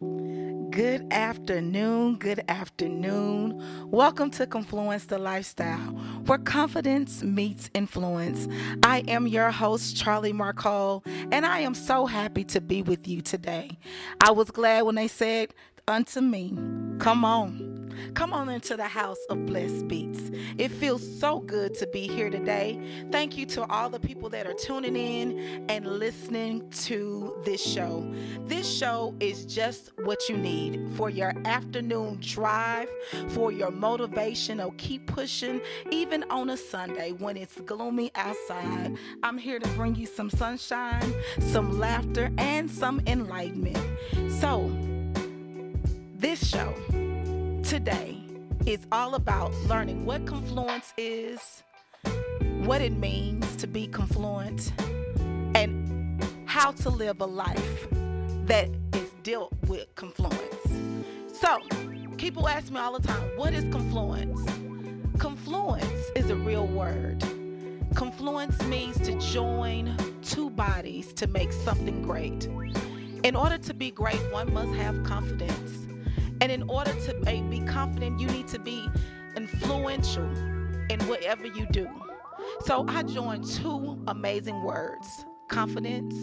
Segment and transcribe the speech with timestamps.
[0.00, 3.62] Good afternoon, good afternoon.
[3.90, 5.90] Welcome to Confluence the Lifestyle,
[6.24, 8.48] where confidence meets influence.
[8.82, 13.20] I am your host, Charlie Marcole, and I am so happy to be with you
[13.20, 13.76] today.
[14.22, 15.52] I was glad when they said
[15.86, 16.54] unto me,
[16.98, 17.69] Come on.
[18.14, 20.30] Come on into the house of Blessed Beats.
[20.58, 22.80] It feels so good to be here today.
[23.10, 28.12] Thank you to all the people that are tuning in and listening to this show.
[28.46, 32.88] This show is just what you need for your afternoon drive,
[33.28, 38.96] for your motivation or keep pushing, even on a Sunday when it's gloomy outside.
[39.22, 43.78] I'm here to bring you some sunshine, some laughter, and some enlightenment.
[44.40, 44.70] So,
[46.16, 46.74] this show
[47.70, 48.20] today
[48.66, 51.62] is all about learning what confluence is,
[52.64, 54.72] what it means to be confluent,
[55.54, 57.86] and how to live a life
[58.46, 60.66] that is dealt with confluence.
[61.32, 61.60] So,
[62.16, 64.40] people ask me all the time, what is confluence?
[65.18, 67.22] Confluence is a real word.
[67.94, 72.46] Confluence means to join two bodies to make something great.
[73.22, 75.89] In order to be great, one must have confidence.
[76.40, 78.88] And in order to eh, be confident, you need to be
[79.36, 80.24] influential
[80.88, 81.88] in whatever you do.
[82.64, 86.14] So I joined two amazing words confidence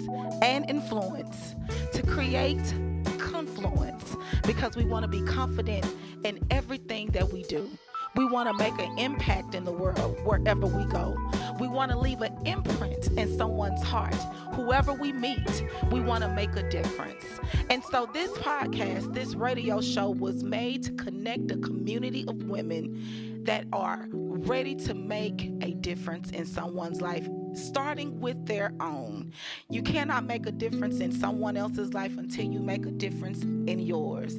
[0.41, 1.53] and influence
[1.91, 2.73] to create
[3.17, 5.85] confluence because we want to be confident
[6.23, 7.69] in everything that we do.
[8.17, 11.15] We want to make an impact in the world wherever we go.
[11.59, 14.15] We want to leave an imprint in someone's heart.
[14.53, 17.23] Whoever we meet, we want to make a difference.
[17.69, 23.36] And so, this podcast, this radio show was made to connect a community of women
[23.47, 29.31] that are ready to make a difference in someone's life, starting with their own.
[29.69, 33.79] You cannot make a difference in someone else's life until you make a difference in
[33.79, 34.35] yours.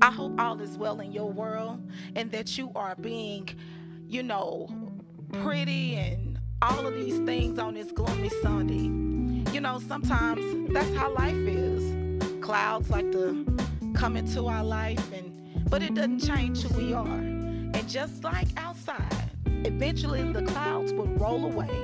[0.00, 1.78] I hope all is well in your world
[2.16, 3.50] and that you are being,
[4.08, 4.66] you know,
[5.42, 9.52] pretty and all of these things on this gloomy Sunday.
[9.52, 11.94] You know, sometimes that's how life is.
[12.40, 13.44] Clouds like to
[13.94, 15.34] come into our life and
[15.68, 17.37] but it doesn't change who we are.
[17.74, 21.82] And just like outside, eventually the clouds will roll away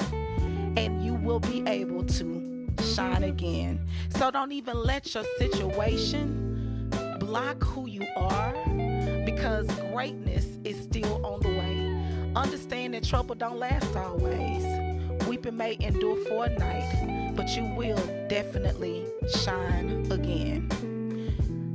[0.76, 3.86] and you will be able to shine again.
[4.10, 6.90] So don't even let your situation
[7.20, 8.52] block who you are
[9.24, 12.32] because greatness is still on the way.
[12.36, 14.64] Understand that trouble don't last always.
[15.26, 19.06] Weeping may endure for a night, but you will definitely
[19.42, 20.68] shine again.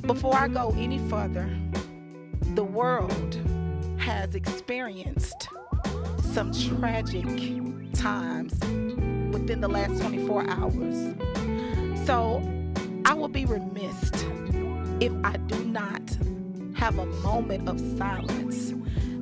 [0.05, 1.49] Before I go any further,
[2.55, 3.37] the world
[4.09, 5.49] has experienced
[6.33, 7.27] some tragic
[7.93, 8.53] times
[9.31, 11.15] within the last 24 hours.
[12.07, 12.41] So
[13.05, 14.09] I will be remiss
[14.99, 16.01] if I do not
[16.73, 18.73] have a moment of silence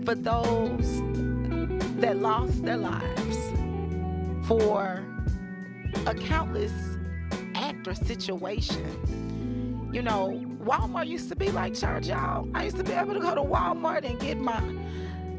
[0.05, 1.01] for those
[1.99, 3.37] that lost their lives
[4.47, 5.03] for
[6.05, 6.71] a countless
[7.55, 9.89] act or situation.
[9.91, 12.45] You know, Walmart used to be like church, y'all.
[12.53, 14.61] I used to be able to go to Walmart and get my,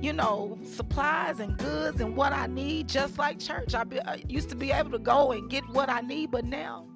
[0.00, 3.74] you know, supplies and goods and what I need just like church.
[3.74, 6.46] I, be, I used to be able to go and get what I need, but
[6.46, 6.86] now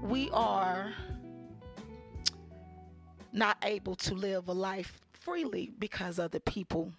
[0.00, 0.94] we are
[3.34, 6.90] not able to live a life freely because other people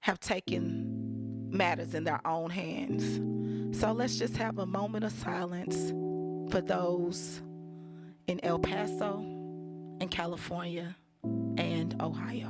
[0.00, 3.78] have taken matters in their own hands.
[3.78, 5.90] So let's just have a moment of silence
[6.50, 7.42] for those
[8.30, 9.18] in El Paso,
[10.00, 10.94] in California,
[11.58, 12.48] and Ohio.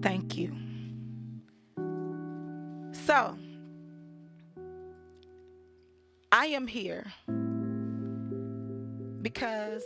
[0.00, 0.54] Thank you.
[2.92, 3.36] So,
[6.32, 7.04] I am here
[9.20, 9.84] because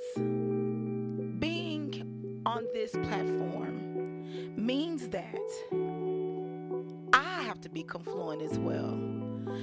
[1.41, 3.78] being on this platform
[4.69, 5.41] means that
[7.15, 8.99] I have to be confluent as well.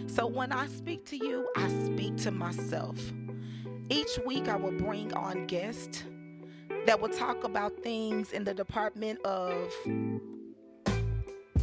[0.07, 2.97] So when I speak to you, I speak to myself.
[3.91, 6.03] Each week, I will bring on guests
[6.87, 9.71] that will talk about things in the department of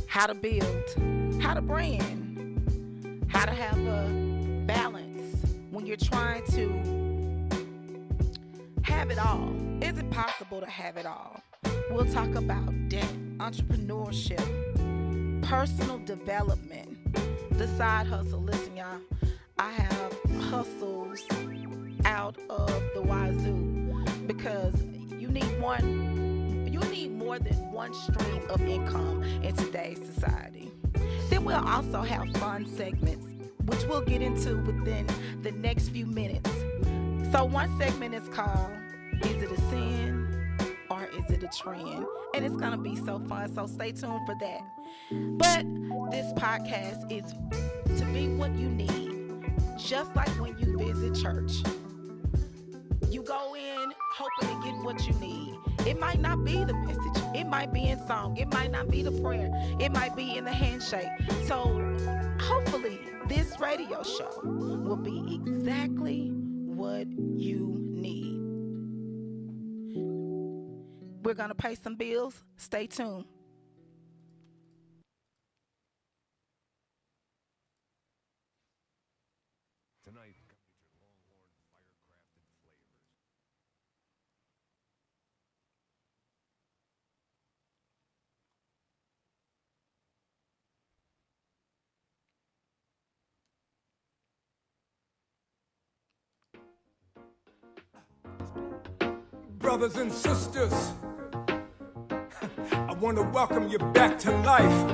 [0.07, 6.69] how to build, how to brand, how to have a balance when you're trying to
[8.85, 9.53] have it all.
[9.81, 11.43] Is it possible to have it all?
[11.91, 13.13] We'll talk about debt,
[13.43, 16.97] entrepreneurship, personal development,
[17.59, 18.41] the side hustle.
[18.41, 19.01] Listen, y'all,
[19.59, 21.27] I have hustles
[22.05, 24.81] out of the wazoo because
[25.19, 30.71] you need one, you need more than one stream of income in today's society.
[31.29, 33.27] Then we'll also have fun segments,
[33.65, 35.05] which we'll get into within
[35.43, 36.49] the next few minutes.
[37.33, 38.71] So, one segment is called
[39.23, 40.22] Is It a Sin
[41.29, 42.07] Is It a Trend?
[42.35, 44.61] And it's going to be so fun, so stay tuned for that.
[45.11, 47.33] But this podcast is
[48.01, 49.45] to be what you need,
[49.79, 51.63] just like when you visit church.
[53.11, 55.59] You go in hoping to get what you need.
[55.87, 59.03] It might not be the message, it might be in song, it might not be
[59.03, 61.09] the prayer, it might be in the handshake.
[61.47, 61.59] So,
[62.41, 67.92] hopefully, this radio show will be exactly what you
[71.33, 72.45] We're going to pay some bills.
[72.59, 73.25] Stay tuned.
[80.05, 82.53] Tonight, come get your Longhorn fire-crafted
[99.01, 99.59] flavors.
[99.59, 101.22] Brothers and sisters, I
[103.03, 104.89] want to welcome you back to life.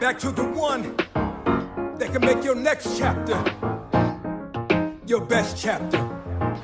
[0.00, 0.96] Back to the one
[1.96, 3.40] that can make your next chapter
[5.06, 5.98] your best chapter.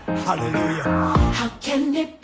[0.06, 0.82] Hallelujah.
[0.82, 2.19] How can it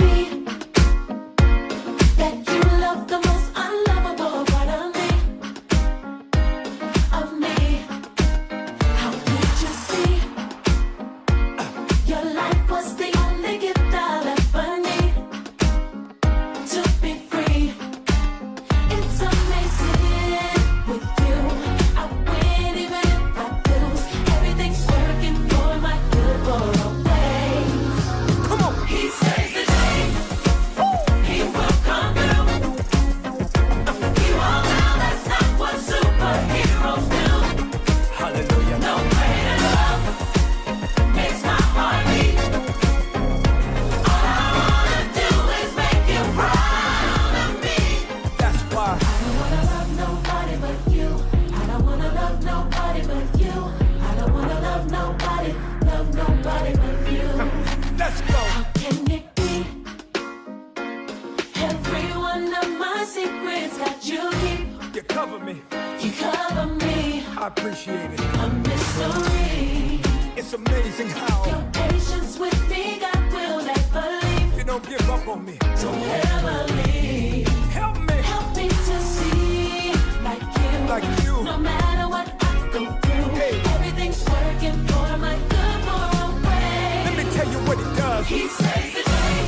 [63.26, 65.54] secrets that you keep, You cover me.
[66.00, 67.24] you cover me.
[67.42, 68.20] I appreciate it.
[68.44, 70.00] A mystery.
[70.36, 74.58] It's amazing how Your patience with me, God will never leave.
[74.58, 75.56] you don't give up on me.
[75.82, 77.48] Don't ever leave.
[77.80, 78.16] Help me.
[78.32, 79.92] Help me to see
[80.28, 80.70] like you.
[80.94, 81.34] Like you.
[81.44, 83.54] No matter what I go through, Hey.
[83.74, 87.02] everything's working for my good for a way.
[87.06, 88.26] Let me tell you what he does.
[88.26, 89.40] He saves the day.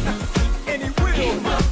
[0.72, 1.67] And he He will.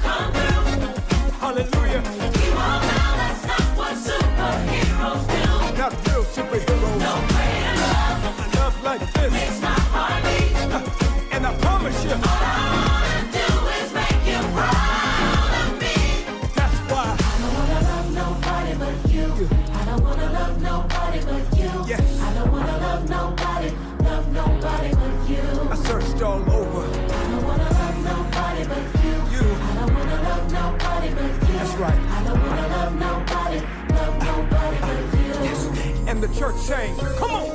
[36.39, 37.51] Church saying, Come on.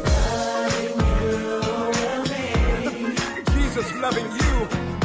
[3.54, 4.54] Jesus loving you.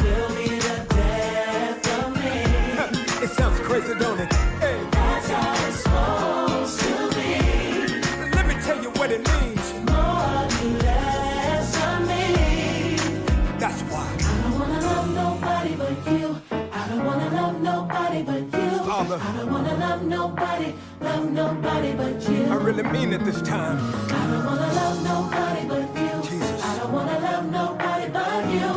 [0.03, 3.23] Will be the death of me.
[3.25, 4.33] It sounds crazy, don't it?
[4.33, 8.31] Hey, That's how it's supposed to be.
[8.35, 9.73] let me tell you what it means.
[9.89, 12.97] More be less of me.
[13.59, 14.07] That's why.
[14.19, 16.41] I don't wanna love nobody but you.
[16.51, 18.69] I don't wanna love nobody but you.
[18.87, 19.19] Father.
[19.21, 20.73] I don't wanna love nobody,
[21.07, 22.43] love nobody but you.
[22.45, 23.77] I really mean it this time.
[24.19, 26.13] I don't wanna love nobody but you.
[26.29, 26.63] Jesus.
[26.69, 28.69] I don't wanna love nobody but you.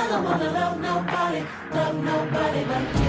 [0.00, 1.40] I don't wanna love nobody,
[1.78, 3.07] love nobody but you.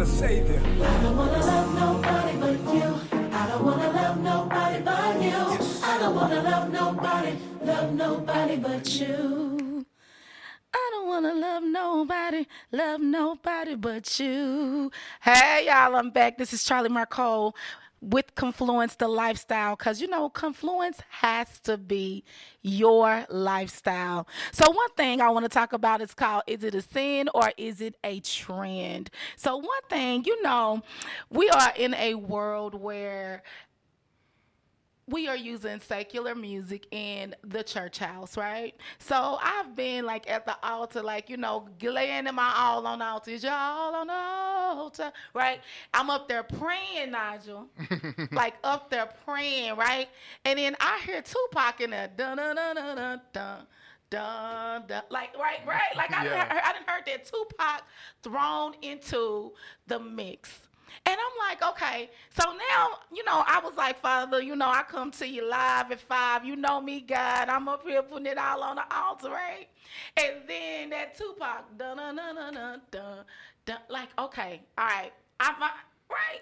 [0.00, 0.06] You.
[0.06, 0.60] Savior.
[0.60, 3.00] I don't wanna love nobody but you.
[3.32, 5.58] I don't wanna love nobody but you.
[5.82, 9.86] I don't wanna love nobody, love nobody but you.
[10.72, 14.90] I don't wanna love nobody, love nobody but you.
[15.20, 16.38] Hey y'all, I'm back.
[16.38, 17.54] This is Charlie Marcole
[18.00, 19.76] with Confluence the Lifestyle.
[19.76, 22.24] Cause you know, Confluence has to be
[22.62, 24.26] your lifestyle.
[24.52, 27.52] So one thing I want to talk about is called is it a sin or
[27.56, 29.10] is it a trend?
[29.36, 30.82] So one thing, you know,
[31.30, 33.42] we are in a world where
[35.10, 38.74] we are using secular music in the church house, right?
[38.98, 43.02] So I've been like at the altar, like, you know, laying in my all on
[43.02, 43.30] altar.
[43.32, 45.60] Is your all on altar, right?
[45.92, 47.68] I'm up there praying, Nigel.
[48.32, 50.08] like up there praying, right?
[50.44, 53.66] And then I hear Tupac in there, dun dun dun dun dun dun.
[54.10, 56.48] Dun, dun, like right, right, like I, Yeah.
[56.48, 57.82] didn't, I didn't heard that Tupac
[58.24, 59.52] thrown into
[59.86, 60.50] the mix.
[61.06, 62.10] And I'm like, okay.
[62.30, 65.90] So now, you know, I was like, Father, you know, I come to you live
[65.90, 66.44] at five.
[66.44, 67.48] You know me, God.
[67.48, 69.68] I'm up here putting it all on the altar, right?
[70.16, 73.24] And then that Tupac, dun dun dun dun dun dun,
[73.64, 75.68] dun like, okay, all right, I'm uh,
[76.10, 76.40] right.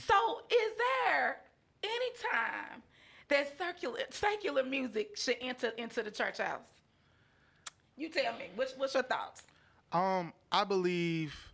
[0.00, 1.36] So, is there
[1.84, 2.82] any time
[3.28, 6.72] that circular secular music should enter into the church house?
[7.96, 8.46] You tell me.
[8.56, 9.42] What's what's your thoughts?
[9.92, 11.52] Um, I believe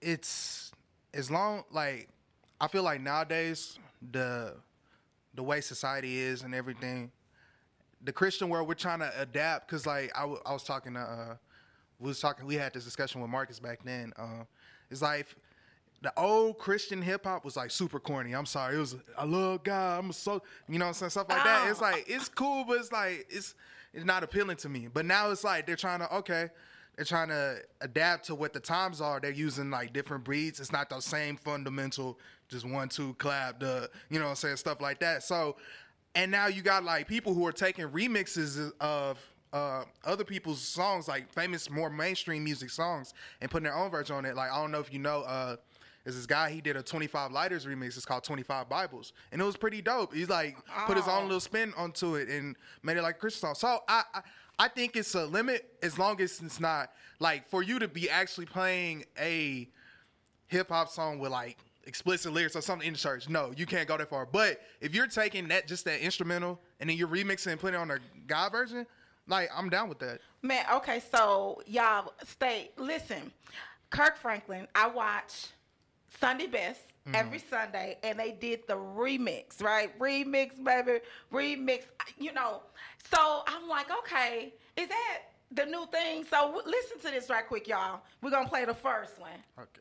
[0.00, 0.72] it's
[1.14, 2.08] as long like
[2.60, 3.78] I feel like nowadays
[4.12, 4.54] the
[5.34, 7.10] the way society is and everything,
[8.02, 11.00] the Christian world we're trying to adapt because like I, w- I was talking to
[11.00, 11.36] uh
[12.00, 14.12] we was talking we had this discussion with Marcus back then.
[14.16, 14.44] Uh,
[14.90, 15.26] it's like
[16.00, 18.32] the old Christian hip hop was like super corny.
[18.32, 19.98] I'm sorry, it was I love God.
[20.04, 21.68] I'm so you know what I'm saying stuff like that.
[21.70, 21.84] It's Oh.
[21.84, 23.54] like it's cool, but it's like it's
[23.92, 24.88] it's not appealing to me.
[24.92, 26.50] But now it's like they're trying to okay,
[26.98, 29.20] they're trying to adapt to what the times are.
[29.20, 30.58] They're using like different breeds.
[30.58, 34.56] It's not the same fundamental just one two clap the you know what I'm saying
[34.56, 35.22] stuff like that.
[35.22, 35.56] So
[36.16, 39.18] and now you got like people who are taking remixes of
[39.52, 44.16] uh, other people's songs, like famous, more mainstream music songs, and putting their own version
[44.16, 44.34] on it.
[44.34, 45.54] Like I don't know if you know, uh,
[46.02, 47.96] there's this guy he did a 25 Lighters remix.
[47.96, 50.12] It's called 25 Bibles, and it was pretty dope.
[50.12, 53.40] He's like put his own little spin onto it and made it like a Christian
[53.40, 53.54] song.
[53.54, 54.22] So I, I
[54.58, 58.10] I think it's a limit as long as it's not like for you to be
[58.10, 59.68] actually playing a
[60.48, 63.28] hip hop song with like explicit lyrics or something in the church.
[63.28, 64.26] No, you can't go that far.
[64.26, 67.90] But if you're taking that just that instrumental and then you're remixing and putting on
[67.90, 68.86] a God version,
[69.28, 70.20] like I'm down with that.
[70.42, 73.32] Man, okay, so y'all stay listen.
[73.90, 75.46] Kirk Franklin, I watch
[76.20, 77.14] Sunday Best Mm-hmm.
[77.14, 79.96] every Sunday, and they did the remix, right?
[79.98, 80.98] Remix, baby,
[81.32, 81.84] remix.
[82.18, 82.62] You know,
[83.10, 85.18] so I'm like, okay, is that
[85.52, 86.24] the new thing?
[86.24, 88.00] So w- listen to this right quick, y'all.
[88.20, 89.30] We're gonna play the first one.
[89.58, 89.80] Okay.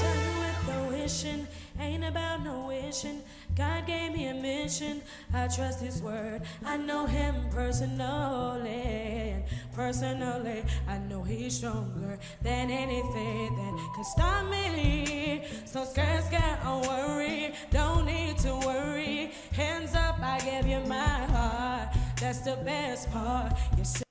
[0.00, 1.46] Done with the wishing,
[1.80, 3.22] ain't about no wishing.
[3.54, 5.02] God gave me a mission.
[5.32, 6.42] I trust His word.
[6.64, 9.44] I know Him personally,
[9.74, 15.44] personally, I know He's stronger than anything that can stop me.
[15.66, 19.32] So scared, scared, don't worry, don't need to worry.
[19.52, 21.88] Hands up, I give you my heart.
[22.20, 23.52] That's the best part.
[23.76, 24.04] You see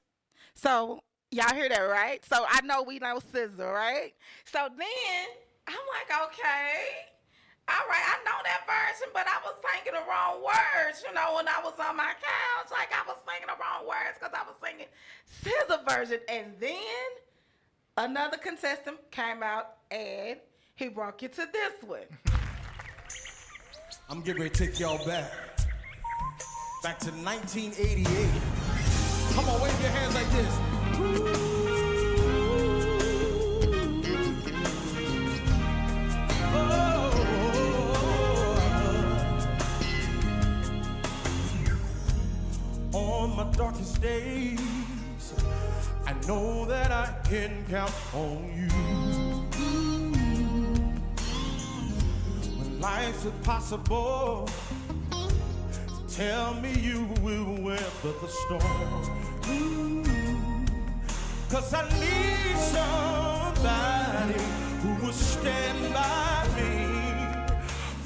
[0.53, 0.99] So
[1.31, 2.23] y'all hear that, right?
[2.25, 4.13] So I know we know SZA, right?
[4.45, 5.25] So then
[5.67, 7.11] I'm like, okay,
[7.69, 11.35] all right, I know that version, but I was singing the wrong words, you know,
[11.35, 14.43] when I was on my couch, like I was singing the wrong words because I
[14.43, 14.87] was singing
[15.43, 17.09] SZA version, and then
[17.97, 20.37] another contestant came out and
[20.75, 22.09] he brought you to this one.
[24.09, 25.31] I'm getting ready to take y'all back.
[26.83, 28.05] Back to 1988.
[29.33, 30.70] Come on, wave your hands like this.
[43.43, 44.59] My darkest days,
[46.05, 48.69] I know that I can count on you.
[52.57, 54.47] When life's impossible,
[56.07, 60.03] tell me you will weather the storm.
[61.49, 64.43] Cause I need somebody
[64.81, 66.71] who will stand by me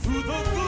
[0.02, 0.65] through the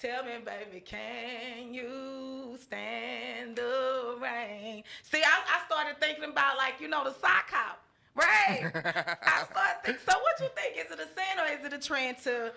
[0.00, 4.84] Tell me, baby, can you stand the rain?
[5.02, 7.82] See, I, I started thinking about like, you know, the sock hop,
[8.14, 8.70] right?
[8.74, 10.76] I started so what you think?
[10.76, 12.52] Is it a sin or is it a trend to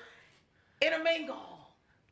[0.81, 1.59] intermingle?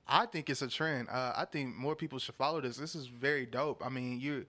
[0.08, 1.10] I think it's a trend.
[1.10, 2.78] Uh, I think more people should follow this.
[2.78, 3.86] This is very dope.
[3.86, 4.46] I mean, you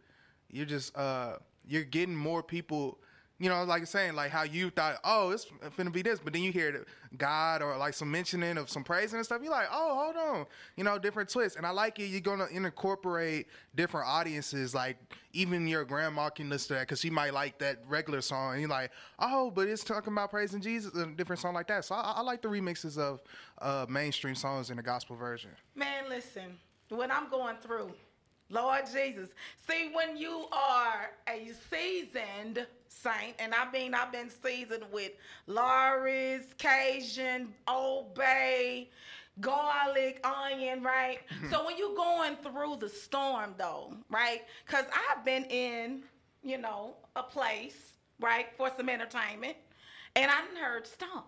[0.50, 1.37] you're just uh,
[1.67, 2.99] you're getting more people.
[3.40, 6.43] You know, like saying like how you thought, oh, it's gonna be this, but then
[6.43, 6.85] you hear
[7.17, 9.43] God or like some mentioning of some praising and stuff.
[9.45, 11.57] You're like, oh, hold on, you know, different twists.
[11.57, 12.07] And I like it.
[12.07, 14.75] You're gonna incorporate different audiences.
[14.75, 14.97] Like
[15.35, 18.61] even your grandma can listen to that because she might like that regular song, and
[18.61, 18.90] you're like,
[19.21, 21.85] oh, but it's talking about praising Jesus, a different song like that.
[21.85, 23.23] So I, I like the remixes of
[23.62, 25.50] uh, mainstream songs in the gospel version.
[25.76, 27.93] Man, listen, when I'm going through,
[28.50, 29.28] Lord Jesus.
[29.69, 35.12] See, when you are a seasoned saint, and I mean I've been seasoned with
[35.47, 38.90] Lawry's, Cajun, Old Bay,
[39.40, 41.21] garlic, onion, right?
[41.50, 44.43] so when you're going through the storm though, right?
[44.67, 46.02] Because I've been in,
[46.43, 49.57] you know, a place, right, for some entertainment,
[50.17, 51.26] and I heard stomp.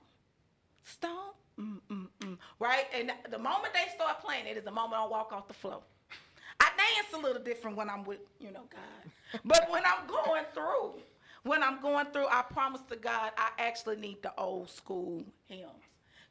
[0.82, 1.34] Stomp.
[1.58, 2.38] Mm, mm, mm.
[2.58, 2.86] Right?
[2.94, 5.82] And the moment they start playing it is the moment I walk off the floor.
[6.80, 9.40] Dance a little different when I'm with, you know, God.
[9.44, 11.02] But when I'm going through,
[11.42, 15.70] when I'm going through, I promise to God, I actually need the old school hymns.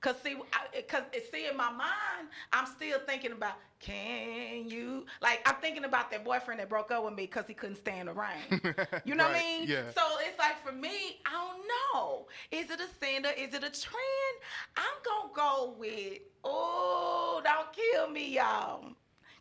[0.02, 5.06] Cause see, I, cause see in my mind, I'm still thinking about, can you?
[5.22, 8.08] Like I'm thinking about that boyfriend that broke up with me because he couldn't stand
[8.08, 8.62] the rain.
[9.06, 9.68] You know what I mean?
[9.68, 9.90] yeah.
[9.94, 12.28] So it's like for me, I don't know.
[12.52, 14.36] Is it a sin or is it a trend?
[14.78, 18.86] I'm gonna go with, oh, don't kill me, y'all.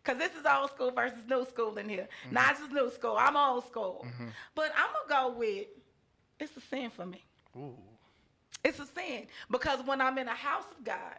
[0.09, 2.09] Cause this is old school versus new school in here.
[2.25, 2.35] Mm-hmm.
[2.35, 3.17] Not just new school.
[3.19, 4.07] I'm old school.
[4.09, 4.29] Mm-hmm.
[4.55, 5.67] But I'm gonna go with,
[6.41, 7.27] it's a sin for me.
[7.55, 7.77] Ooh.
[8.65, 11.17] It's a sin because when I'm in a house of God,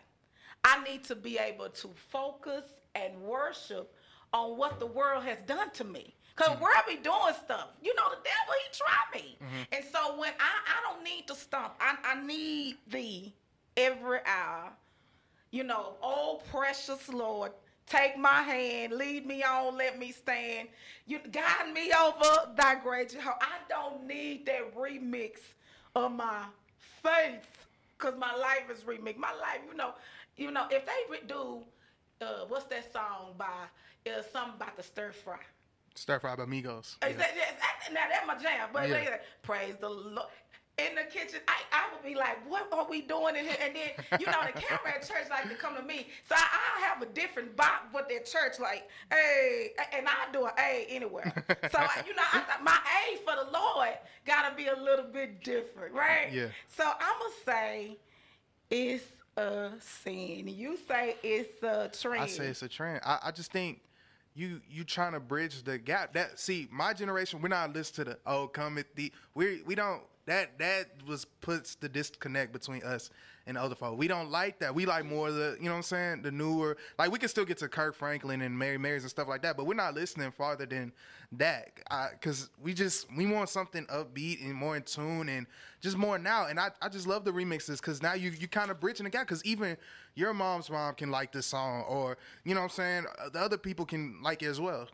[0.63, 2.63] I need to be able to focus
[2.96, 3.93] and worship
[4.34, 6.15] on what the world has done to me.
[6.36, 6.63] Cause Mm-hmm.
[6.63, 7.67] world be doing stuff.
[7.84, 9.38] You know, the devil he try me.
[9.38, 9.73] Mm-hmm.
[9.75, 11.73] And so when I I don't need to stomp.
[11.80, 13.36] I I need thee
[13.78, 14.71] every hour.
[15.52, 17.52] You know, oh precious Lord,
[17.89, 20.69] take my hand, lead me on, let me stand.
[21.08, 23.38] You guide me over thy great Jehovah.
[23.41, 25.39] I don't need that remix
[25.95, 26.43] of my
[27.04, 29.17] faith, cause my life is remixed.
[29.17, 29.93] My life, you know,
[30.38, 31.63] you know, if they do,
[32.21, 33.45] uh, what's that song by?
[34.08, 35.39] Uh, something about the stir fry.
[36.82, 37.10] Stir.
[37.10, 38.69] Is that, is that- now that's my jam.
[38.71, 39.17] But Yeah.
[39.41, 40.28] praise the Lord.
[40.88, 43.58] In the kitchen, I, I would be like, what are we doing in here?
[43.62, 46.08] And then, you know, the camera at church like to come to me.
[46.28, 50.46] So I, I have a different bop with their church, like, hey, and I do
[50.46, 51.34] an A anywhere.
[51.72, 53.89] So, I, you know, I, my A for the Lord
[54.26, 56.32] got to be a little bit different, right?
[56.32, 56.48] Yeah.
[56.68, 57.98] So I'm going to say
[58.70, 59.04] it's
[59.38, 60.48] a sin.
[60.48, 62.24] You say it's a trend.
[62.24, 63.02] I say it's a trend.
[63.06, 63.82] I, I just think
[64.36, 66.13] you you trying to bridge the gap.
[66.13, 70.02] That see, my generation, we're not listening to the oh cometh the we we don't
[70.30, 73.10] that that was puts the disconnect between us
[73.48, 73.98] and other folk.
[73.98, 74.76] We don't like that.
[74.76, 77.46] We like more the you know what I'm saying, the newer like we can still
[77.46, 80.30] get to Kirk Franklin and Mary Marys and stuff like that, but we're not listening
[80.32, 80.94] farther than
[81.32, 81.72] that.
[82.22, 85.48] cause we just we want something upbeat and more in tune and
[85.82, 86.46] just more now.
[86.46, 89.10] And I, I just love the remixes because now you you kind of bridging the
[89.10, 89.78] gap because even
[90.13, 93.58] your mom's mom can like this song or you know what I'm saying the other
[93.58, 94.88] people can like it as well.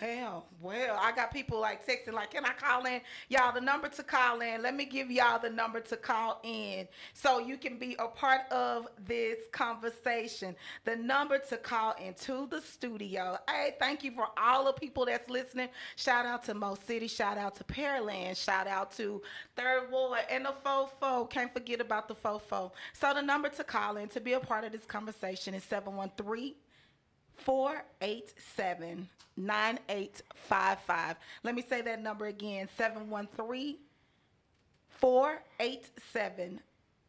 [0.00, 3.00] Well, well, I got people like texting, like, can I call in?
[3.28, 4.62] Y'all, the number to call in.
[4.62, 8.42] Let me give y'all the number to call in so you can be a part
[8.50, 10.56] of this conversation.
[10.84, 13.38] The number to call into the studio.
[13.48, 15.68] Hey, thank you for all the people that's listening.
[15.96, 17.08] Shout out to Mo City.
[17.08, 18.36] Shout out to Pearland.
[18.36, 19.20] Shout out to
[19.56, 21.28] Third Ward and the Fofo.
[21.28, 22.72] Can't forget about the Fofo.
[22.92, 26.54] So the number to call in to be a part of this conversation is 713-
[27.38, 31.16] 487 9855.
[31.42, 33.76] Let me say that number again 713
[34.90, 36.60] 487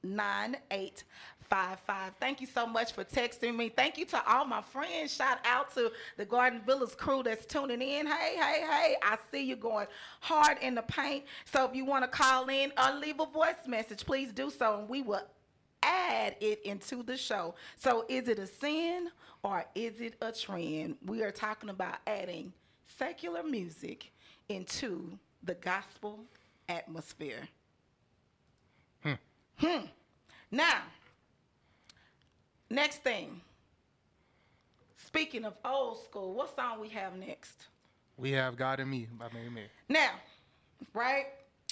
[0.04, 2.14] 9855.
[2.20, 3.70] Thank you so much for texting me.
[3.70, 5.14] Thank you to all my friends.
[5.14, 8.08] Shout out to the Garden Villas crew that's tuning in.
[8.08, 9.88] Hey, hey, hey, I see you going
[10.20, 11.26] hard in the paint.
[11.46, 14.80] So if you want to call in or leave a voice message, please do so,
[14.80, 15.26] and we will
[15.84, 17.56] add it into the show.
[17.78, 19.10] So is it a sin
[19.44, 20.98] or is it a trend?
[21.06, 22.54] We are talking about adding
[22.98, 24.12] secular music
[24.50, 26.20] into the gospel
[26.70, 27.48] atmosphere.
[29.02, 29.14] Hmm.
[29.58, 29.86] Hmm.
[30.52, 30.82] Now,
[32.70, 33.42] next thing.
[34.98, 37.68] Speaking of old school, what song we have next?
[38.18, 39.68] We have God and Me by Mary Mary.
[39.90, 40.12] Now,
[40.94, 41.26] right?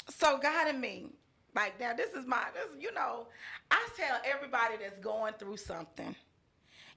[0.09, 1.07] So God and me,
[1.55, 3.27] like now, this is my, this, you know,
[3.69, 6.15] I tell everybody that's going through something,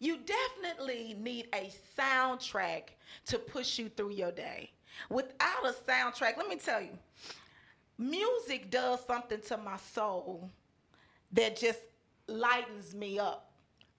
[0.04, 2.90] you definitely need a soundtrack
[3.26, 4.70] to push you through your day.
[5.08, 6.96] Without a soundtrack, let me tell you,
[7.98, 10.50] music does something to my soul
[11.32, 11.80] that just
[12.28, 13.50] lightens me up.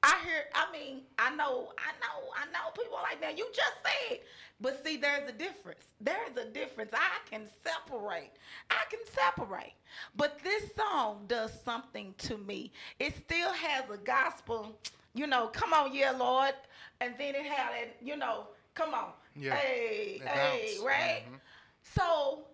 [0.04, 3.38] I hear, I mean, I know, I know, I know people are like that.
[3.40, 4.20] You just said,
[4.62, 5.86] but see, there's a difference.
[6.00, 6.92] There's a difference.
[6.94, 8.32] I can separate.
[8.70, 9.74] I can separate.
[10.16, 12.72] But this song does something to me.
[13.00, 14.78] It still has a gospel,
[15.16, 16.54] you know, come on, yeah, Lord.
[17.02, 19.12] And then it had it, you know, come on.
[19.36, 19.56] Yeah.
[19.56, 20.86] Hey, It hey, bounce.
[20.86, 21.24] right?
[21.32, 21.40] Mhm.
[21.84, 22.48] So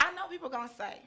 [0.00, 1.00] I know people gonna say,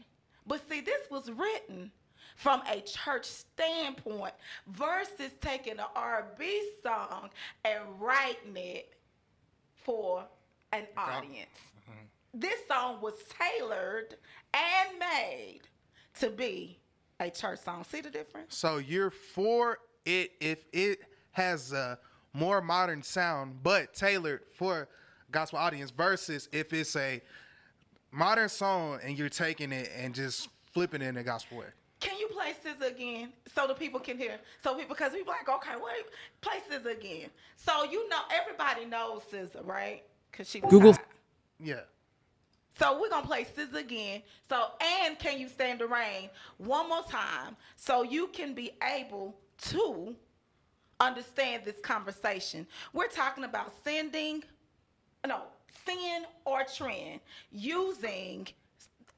[0.45, 1.91] but see, this was written
[2.35, 4.33] from a church standpoint
[4.67, 7.29] versus taking an R&B song
[7.65, 8.93] and writing it
[9.75, 10.25] for
[10.71, 11.49] an audience.
[12.33, 14.15] This song was tailored
[14.53, 15.61] and made
[16.19, 16.79] to be
[17.19, 17.83] a church song.
[17.83, 18.55] See the difference?
[18.55, 21.99] So you're for it if it has a
[22.33, 24.87] more modern sound, but tailored for
[25.31, 27.21] gospel audience, versus if it's a
[28.11, 31.65] modern song and you're taking it and just flipping it in a gospel way.
[31.99, 34.37] Can you play SZA again so the people can hear?
[34.63, 36.05] So people, because people like, okay, wait,
[36.41, 37.29] play SZA again.
[37.57, 40.03] So you know, everybody knows SZA, right?
[40.31, 41.05] Because she Google- hot.
[41.59, 41.81] Yeah.
[42.79, 44.21] So we're gonna play SZA again.
[44.47, 49.35] So and can you stand the rain one more time so you can be able
[49.63, 50.15] to
[50.99, 52.67] understand this conversation.
[52.93, 54.43] We're talking about sending,
[55.25, 55.43] no,
[55.85, 57.19] sin or trend
[57.51, 58.47] using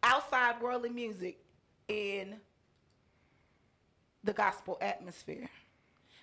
[0.03, 1.39] outside worldly music
[1.87, 2.35] in
[4.23, 5.49] the gospel atmosphere.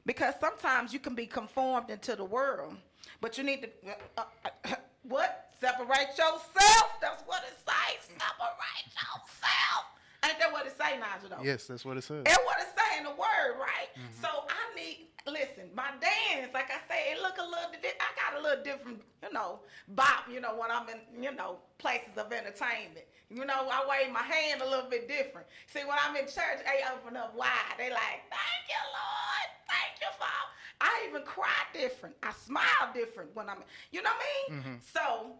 [0.07, 2.77] Because sometimes you can be conformed into the world,
[3.21, 3.69] but you need to
[4.17, 5.51] uh, uh, what?
[5.61, 6.99] Separate yourself.
[7.01, 8.07] That's what it says.
[8.07, 9.85] Separate yourself.
[10.25, 11.31] Ain't that what it say, Nigel?
[11.31, 11.45] Though?
[11.45, 12.25] Yes, that's what it says.
[12.25, 13.91] That's what it say in the word, right?
[13.95, 14.23] Mm-hmm.
[14.23, 15.71] So I need listen.
[15.75, 17.71] My dance, like I say, it look a little.
[17.71, 20.25] I got a little different, you know, bop.
[20.31, 23.07] You know, when I'm in, you know, places of entertainment.
[23.31, 25.47] You know, I wave my hand a little bit different.
[25.67, 27.77] See, when I'm in church, they open up wide.
[27.77, 29.49] They like, thank you, Lord.
[29.69, 30.49] Thank you, Father.
[30.81, 32.15] I even cry different.
[32.23, 33.59] I smile different when I'm,
[33.93, 34.61] you know what I mean?
[34.61, 34.75] Mm-hmm.
[34.95, 35.37] So,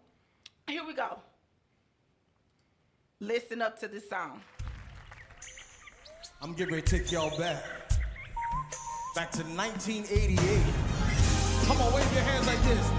[0.67, 1.17] here we go.
[3.19, 4.41] Listen up to this song.
[6.41, 7.61] I'm getting ready to take y'all back.
[9.13, 10.39] Back to 1988.
[11.65, 12.89] Come on, wave your hands like this.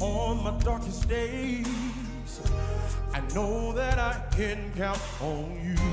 [0.00, 2.40] On my darkest days,
[3.12, 5.83] I know that I can count on you.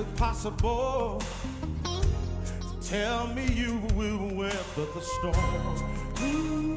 [0.00, 1.22] Life's impossible.
[2.82, 5.34] Tell me you will weather the storm.
[6.22, 6.76] Ooh.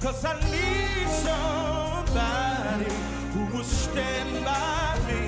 [0.00, 2.92] Cause I need somebody
[3.32, 5.22] who will stand by me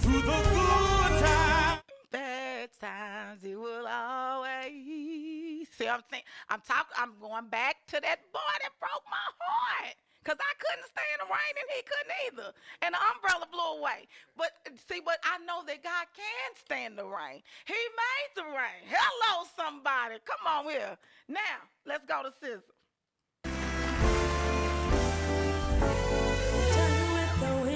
[0.00, 1.82] through the good times.
[2.12, 8.20] bad times it will always see i'm saying i'm talking i'm going back to that
[8.32, 9.94] boy that broke my heart
[10.30, 12.48] because i couldn't stand the rain and he couldn't either.
[12.82, 14.06] And the umbrella blew away.
[14.36, 14.54] But
[14.86, 17.42] see but i know that god can stand the rain.
[17.66, 18.86] He made the rain.
[18.86, 20.22] Hello somebody.
[20.24, 20.96] Come on here.
[21.28, 22.30] Now let's go to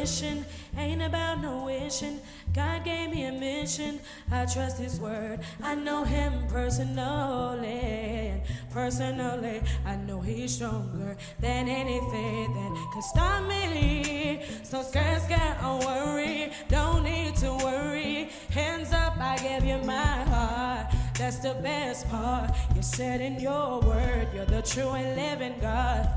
[0.04, 0.44] wishing,
[0.76, 2.20] ain't about no wishing.
[2.54, 3.98] God gave me a mission.
[4.30, 5.40] I trust His word.
[5.60, 8.40] I know Him personally,
[8.70, 14.42] personally, I know He's stronger than anything that could stop me.
[14.62, 18.30] So scared, scared, don't worry, don't need to worry.
[18.50, 20.94] Hands up, I give you my heart.
[21.18, 22.50] That's the best part.
[22.76, 26.08] You said in your word, you're the true and living God.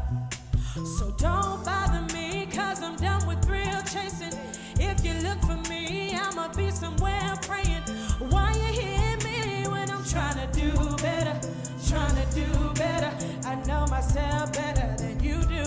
[1.00, 4.38] So don't bother me, cause I'm done with thrill chasing.
[4.80, 5.77] If you look for me,
[6.56, 7.84] Be somewhere praying.
[8.32, 11.40] Why you hear me when I'm trying to do better?
[11.88, 13.14] Trying to do better.
[13.46, 15.66] I know myself better than you do.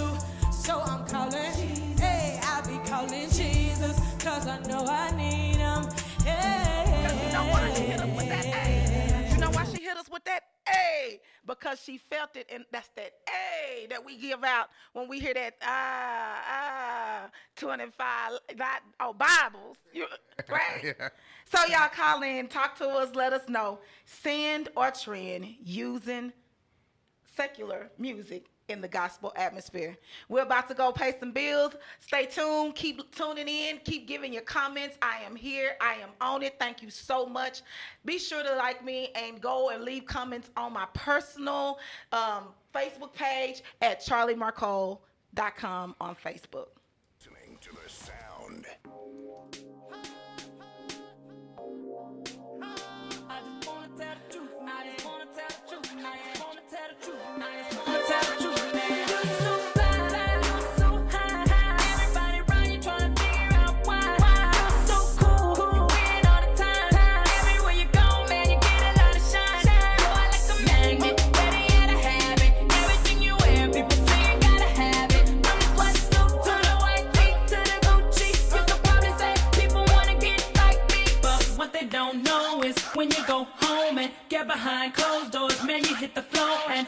[0.50, 1.52] So I'm calling,
[1.98, 5.86] hey, I be calling Jesus, cause I know I need him.
[6.24, 9.30] Hey, you know why she hit us with that A?
[9.32, 11.20] You know why she hit us with that A?
[11.46, 15.32] Because she felt it, and that's that A that we give out when we hear
[15.34, 20.06] that ah ah twenty-five not oh Bibles, you,
[20.50, 20.94] right?
[21.46, 26.32] So y'all call in, talk to us, let us know, send or trend using
[27.36, 29.96] secular music in the gospel atmosphere.
[30.28, 31.74] We're about to go pay some bills.
[32.00, 32.74] Stay tuned.
[32.74, 33.78] Keep tuning in.
[33.84, 34.96] Keep giving your comments.
[35.02, 35.72] I am here.
[35.80, 36.56] I am on it.
[36.58, 37.62] Thank you so much.
[38.04, 41.78] Be sure to like me and go and leave comments on my personal
[42.12, 46.66] um, Facebook page at charliemarcole.com on Facebook.
[84.52, 86.84] Behind closed doors, man, you hit the floor, and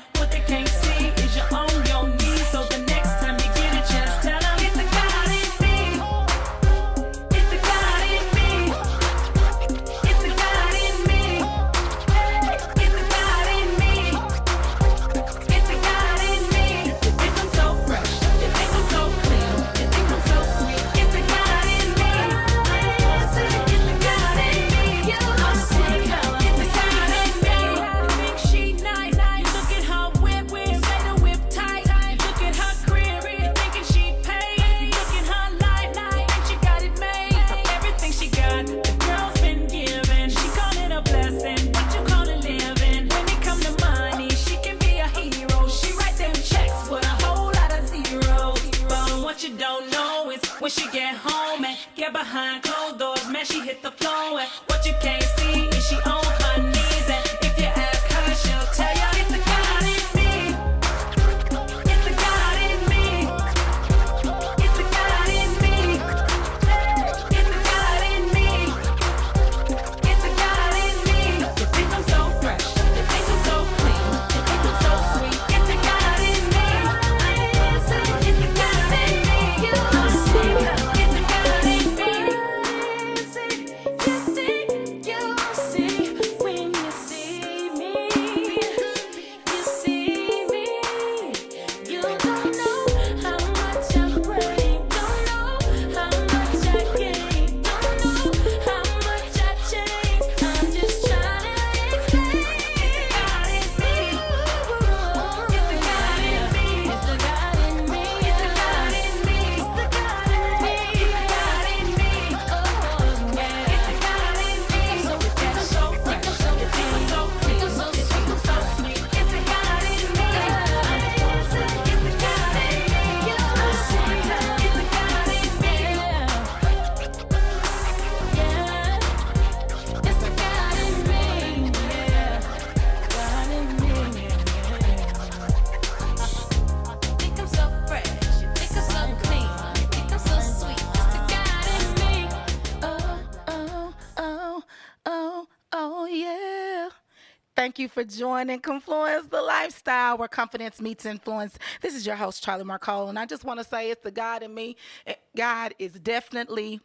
[147.62, 151.60] Thank you for joining Confluence the Lifestyle, where confidence meets influence.
[151.80, 154.42] This is your host, Charlie Marcole, and I just want to say it's the God
[154.42, 154.74] in me.
[155.06, 156.80] Eh, God is definitely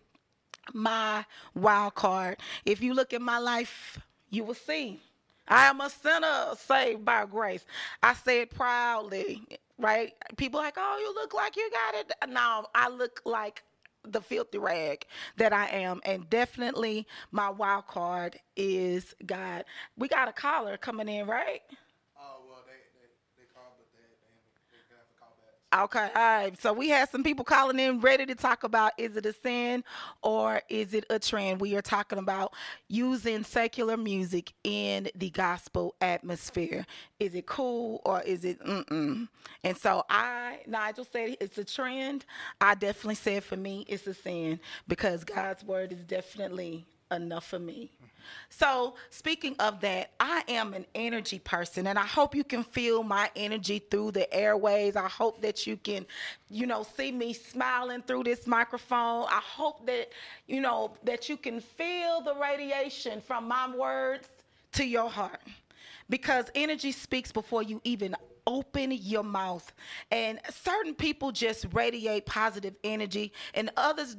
[0.75, 2.37] my wild card.
[2.63, 3.97] If you look at my life,
[4.29, 4.99] you will see
[5.47, 7.65] I am a sinner saved by grace.
[8.03, 9.41] I say it proudly,
[9.79, 10.13] right?
[10.35, 12.13] People like, oh, you look like you got it.
[12.29, 13.63] No, I look like
[14.11, 15.05] the filthy rag
[15.37, 16.01] that I am.
[16.05, 19.65] And definitely my wild card is God.
[19.97, 21.61] We got a caller coming in, right?
[22.19, 24.05] Oh well, they they, they called, but they
[24.71, 25.56] they, they have to call back.
[25.75, 26.61] Okay, all right.
[26.61, 29.83] So we had some people calling in ready to talk about is it a sin
[30.23, 31.59] or is it a trend?
[31.59, 32.53] We are talking about
[32.87, 36.85] using secular music in the gospel atmosphere.
[37.19, 39.27] Is it cool or is it mm-mm?
[39.63, 42.25] And so I, Nigel said it's a trend.
[42.61, 47.59] I definitely said for me it's a sin because God's word is definitely enough for
[47.59, 47.91] me.
[48.49, 53.03] So, speaking of that, I am an energy person and I hope you can feel
[53.03, 54.95] my energy through the airways.
[54.95, 56.05] I hope that you can,
[56.49, 59.25] you know, see me smiling through this microphone.
[59.29, 60.09] I hope that,
[60.47, 64.27] you know, that you can feel the radiation from my words
[64.73, 65.41] to your heart.
[66.09, 68.15] Because energy speaks before you even
[68.47, 69.71] open your mouth.
[70.09, 74.15] And certain people just radiate positive energy, and others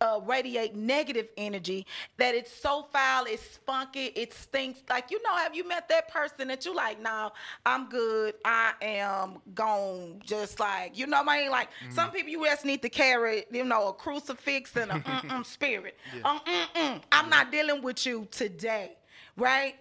[0.00, 1.86] uh, radiate negative energy
[2.18, 4.82] that it's so foul, it's funky, it stinks.
[4.88, 7.30] Like, you know, have you met that person that you like, nah,
[7.64, 11.50] I'm good, I am gone, just like, you know what I mean?
[11.50, 15.46] Like, some people you just need to carry, you know, a crucifix and a mm-mm
[15.46, 15.96] spirit.
[16.24, 17.00] Um, mm-mm.
[17.10, 18.92] I'm not dealing with you today,
[19.36, 19.76] right?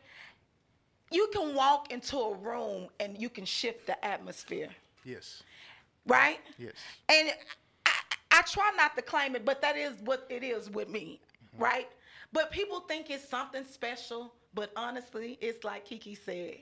[1.12, 4.70] You can walk into a room and you can shift the atmosphere,
[5.04, 5.44] Yes.
[6.06, 6.40] right?
[6.58, 6.74] Yes.
[7.10, 7.32] And
[7.86, 7.92] I,
[8.32, 11.20] I try not to claim it, but that is what it is with me,
[11.56, 11.64] Mm-hmm.
[11.64, 11.88] right?
[12.32, 16.58] But people think it's something special, but honestly, it's like Kiki said,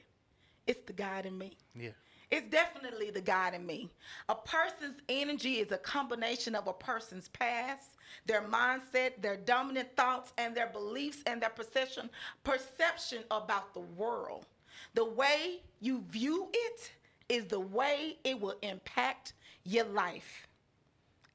[0.66, 1.58] it's the God in me.
[1.76, 1.90] Yeah.
[2.30, 3.90] It's definitely the God in me.
[4.28, 7.92] A person's energy is a combination of a person's past,
[8.26, 12.10] their mindset, their dominant thoughts, and their beliefs and their perception
[12.44, 14.46] perception about the world.
[14.94, 16.92] The way you view it
[17.30, 20.48] is the way it will impact your life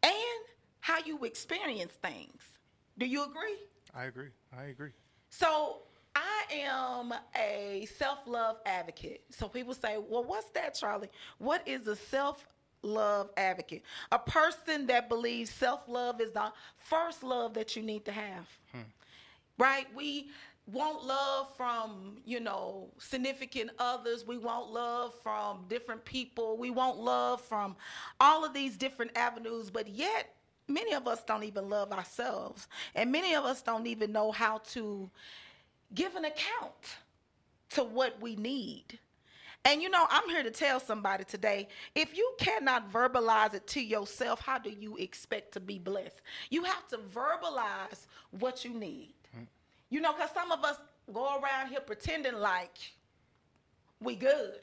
[0.03, 0.13] and
[0.81, 2.43] how you experience things.
[2.99, 3.57] Do you agree?
[3.95, 4.29] I agree.
[4.57, 4.91] I agree.
[5.31, 5.83] So
[6.15, 9.25] I am a self-love advocate.
[9.31, 11.11] So people say, "Well, what's that, Charlie?
[11.39, 13.83] What is a self-love advocate?
[14.11, 18.83] A person that believes self-love is the first love that you need to have." Hmm.
[19.59, 19.87] Right?
[19.95, 20.31] We
[20.67, 24.25] want love from, you know, significant others.
[24.27, 26.57] We want love from different people.
[26.57, 27.77] We want love from
[28.21, 30.35] all of these different avenues, but yet
[30.69, 32.69] many of us don't even love ourselves.
[32.95, 35.11] And many of us don't even know how to
[35.95, 36.97] give an account
[37.71, 38.99] to what we need.
[39.65, 43.81] And you know, I'm here to tell somebody today if you cannot verbalize it to
[43.81, 46.21] yourself, how do you expect to be blessed?
[46.51, 49.15] You have to verbalize what you need.
[49.91, 50.79] You know, because some of us
[51.13, 52.77] go around here pretending like
[54.01, 54.55] we good.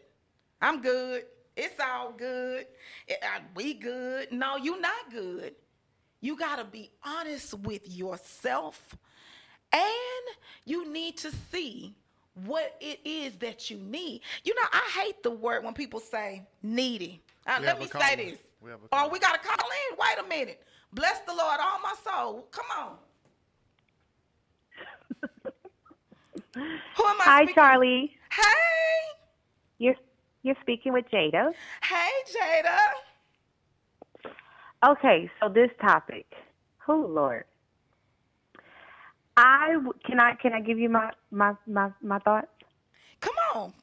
[0.62, 1.24] I'm good.
[1.56, 2.66] It's all good.
[3.08, 3.16] Eh,
[3.56, 4.32] We good.
[4.32, 5.56] No, you're not good.
[6.22, 8.96] You got to be honest with yourself
[9.74, 10.26] and
[10.66, 11.96] you need to see
[12.46, 14.22] what it is that you need.
[14.44, 17.22] You know, I hate the word when people say needy.
[17.46, 18.16] Uh, let me say caller.
[18.16, 18.38] this.
[18.62, 19.56] We Oh, we got to call
[19.92, 19.98] in.
[19.98, 20.62] Wait a minute.
[20.94, 22.48] Bless the Lord, all my soul.
[22.52, 22.96] Come on.
[26.56, 28.18] Who am I Hi, speaking- Charlie.
[28.32, 29.18] Hey.
[29.78, 29.96] You're
[30.44, 31.54] you're speaking with Jada.
[31.84, 32.78] Hey, Jada.
[34.92, 36.26] Okay, so this topic.
[36.88, 37.46] Oh Lord.
[39.40, 42.48] I can I can I give you my my my, my thoughts?
[43.22, 43.74] Come on.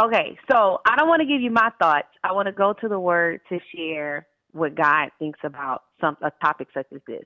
[0.00, 2.08] Okay, so I don't want to give you my thoughts.
[2.24, 6.32] I want to go to the word to share what God thinks about some a
[6.42, 7.24] topic such as this.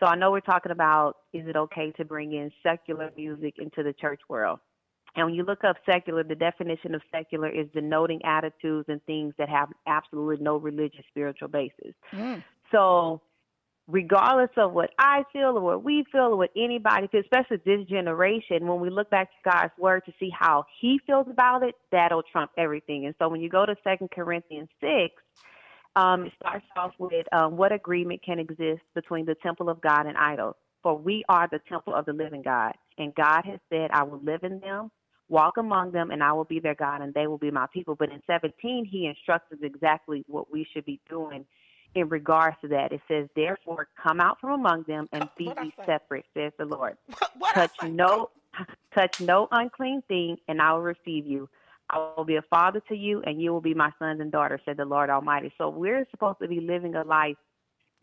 [0.00, 3.82] So I know we're talking about is it okay to bring in secular music into
[3.82, 4.58] the church world?
[5.14, 9.34] And when you look up secular, the definition of secular is denoting attitudes and things
[9.36, 11.94] that have absolutely no religious spiritual basis.
[12.12, 12.42] Mm.
[12.70, 13.20] So
[13.92, 17.86] regardless of what I feel or what we feel or what anybody feels, especially this
[17.88, 21.74] generation, when we look back to God's word to see how he feels about it,
[21.92, 23.04] that'll trump everything.
[23.06, 25.14] And so when you go to Second Corinthians six,
[25.94, 30.06] um, it starts off with um, what agreement can exist between the temple of God
[30.06, 30.56] and idols.
[30.82, 32.72] For we are the temple of the living God.
[32.96, 34.90] And God has said, I will live in them,
[35.28, 37.94] walk among them, and I will be their God, and they will be my people.
[37.94, 41.44] But in 17, he instructs us exactly what we should be doing
[41.94, 42.92] in regards to that.
[42.92, 46.96] It says, Therefore, come out from among them and be ye separate, says the Lord.
[47.18, 48.30] What, what Touch no
[48.94, 51.48] touch no unclean thing, and I will receive you.
[51.90, 54.60] I will be a father to you, and you will be my sons and daughters,
[54.64, 55.52] said the Lord Almighty.
[55.58, 57.36] So we're supposed to be living a life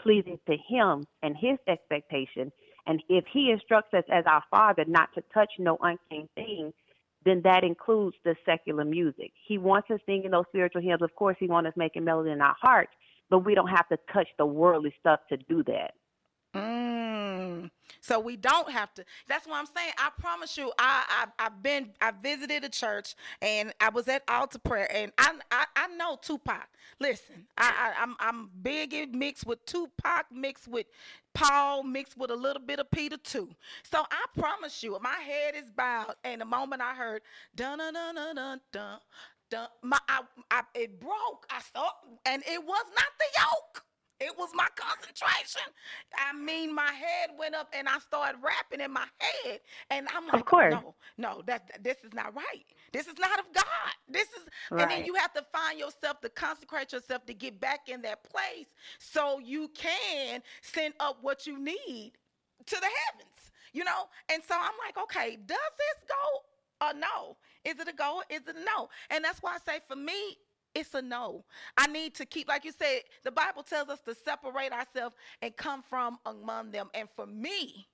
[0.01, 2.51] pleasing to Him and His expectation.
[2.87, 6.73] And if He instructs us as our Father not to touch no unclean thing,
[7.25, 9.31] then that includes the secular music.
[9.47, 11.01] He wants us singing those spiritual hymns.
[11.01, 12.91] Of course, He wants us making melody in our hearts,
[13.29, 15.93] but we don't have to touch the worldly stuff to do that.
[16.55, 17.69] Mm.
[18.01, 19.05] So we don't have to.
[19.27, 19.91] That's what I'm saying.
[19.97, 21.03] I promise you, I,
[21.37, 25.33] I I've been I visited a church and I was at altar prayer and I
[25.51, 26.67] I, I know Tupac.
[26.99, 30.87] Listen, I, I I'm I'm big mixed with Tupac, mixed with
[31.33, 33.49] Paul, mixed with a little bit of Peter too.
[33.83, 37.21] So I promise you, my head is bowed, and the moment I heard
[37.55, 38.99] dun dun dun dun dun
[39.81, 41.45] my, I, I, it broke.
[41.49, 41.89] I saw,
[42.25, 43.83] and it was not the yoke.
[44.21, 45.61] It was my concentration.
[46.17, 49.61] I mean, my head went up and I started rapping in my head.
[49.89, 50.73] And I'm like, of course.
[50.73, 52.65] no, no, that, that- this is not right.
[52.91, 53.65] This is not of God.
[54.09, 57.87] This is, and then you have to find yourself to consecrate yourself to get back
[57.87, 58.65] in that place
[58.97, 62.11] so you can send up what you need
[62.65, 64.09] to the heavens, you know?
[64.29, 67.37] And so I'm like, okay, does this go or no?
[67.65, 68.21] Is it a go?
[68.29, 68.89] Is it a no?
[69.09, 70.37] And that's why I say for me,
[70.75, 71.43] it's a no.
[71.77, 75.55] I need to keep, like you said, the Bible tells us to separate ourselves and
[75.57, 76.89] come from among them.
[76.93, 77.87] And for me,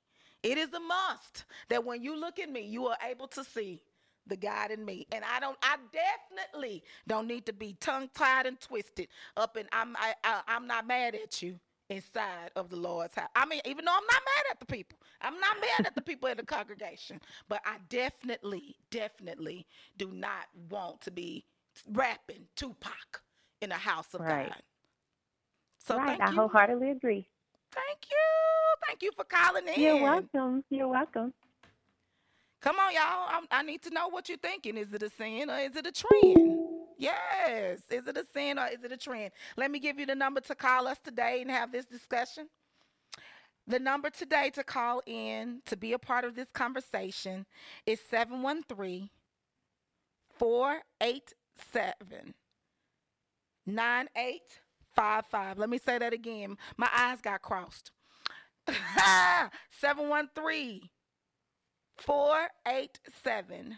[0.43, 3.81] it is a must that when you look at me, you are able to see
[4.27, 5.07] the God in me.
[5.11, 9.07] And I don't, I definitely don't need to be tongue tied and twisted
[9.37, 9.55] up.
[9.55, 11.59] And I'm, I, I, I'm not mad at you
[11.89, 13.29] inside of the Lord's house.
[13.35, 16.01] I mean, even though I'm not mad at the people, I'm not mad at the
[16.01, 19.67] people in the congregation, but I definitely, definitely
[19.97, 21.45] do not want to be
[21.91, 23.21] rapping Tupac
[23.61, 24.27] in the house of Right.
[24.27, 24.61] God.
[25.79, 26.19] So right.
[26.21, 26.31] I you.
[26.31, 27.27] wholeheartedly agree.
[27.71, 28.87] Thank you.
[28.87, 29.73] Thank you for calling in.
[29.75, 30.63] You're welcome.
[30.69, 31.33] You're welcome.
[32.61, 33.27] Come on, y'all.
[33.29, 34.77] I'm, I need to know what you're thinking.
[34.77, 36.74] Is it a sin or is it a trend?
[36.97, 37.81] Yes.
[37.89, 39.31] Is it a sin or is it a trend?
[39.57, 42.47] Let me give you the number to call us today and have this discussion.
[43.67, 47.45] The number today to call in to be a part of this conversation
[47.85, 49.09] is 713
[50.37, 52.33] 487
[53.65, 55.57] 9855.
[55.57, 56.57] Let me say that again.
[56.77, 57.91] My eyes got crossed.
[59.71, 60.89] 713
[61.97, 63.77] 487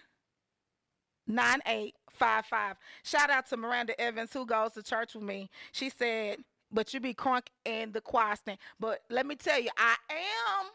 [1.28, 2.78] 9855.
[3.04, 5.50] Shout out to Miranda Evans, who goes to church with me.
[5.72, 6.40] She said,
[6.72, 8.60] But you be crunk in the choir stand.
[8.80, 10.68] But let me tell you, I am,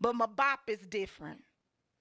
[0.00, 1.42] but my bop is different.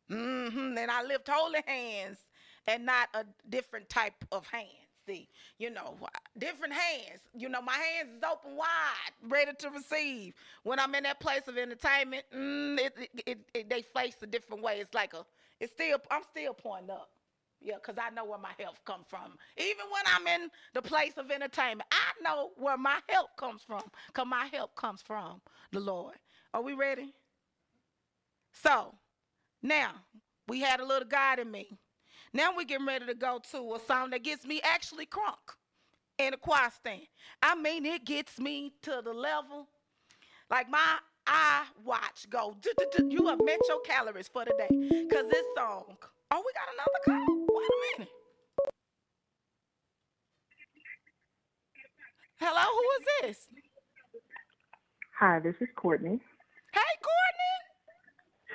[0.10, 2.20] hmm And I lift holy hands
[2.68, 4.68] and not a different type of hand.
[5.08, 5.95] See, you know,
[6.38, 7.22] different hands.
[7.36, 10.34] You know, my hands is open wide, ready to receive.
[10.64, 14.64] When I'm in that place of entertainment, mm, it, it, it- they face a different
[14.64, 14.80] way.
[14.82, 15.26] It's like a,
[15.60, 17.10] it's still, I'm still pointing up.
[17.68, 19.38] Yeah, because I know where my help comes from.
[19.57, 23.84] Even when I'm in the place of entertainment, I know where my help comes from.
[24.07, 25.41] Because my help comes from
[25.74, 26.15] the Lord.
[26.53, 27.13] Are we ready?
[28.53, 28.95] So,
[29.61, 29.91] now,
[30.47, 31.78] we had a little God in me.
[32.34, 35.55] Now we're getting ready to go to a song that gets me actually crunk
[36.18, 37.01] in a choir stand.
[37.43, 39.68] I mean, it gets me to the level,
[40.49, 42.55] like my eye watch go,
[43.09, 44.70] you have met your calories for the day.
[44.70, 45.97] Because this song,
[46.32, 47.36] oh, we got another call.
[47.58, 48.14] Wait a minute.
[52.39, 53.47] Hello, who is this?
[55.20, 56.20] Hi, this is Courtney.
[56.74, 57.58] Hey, Courtney.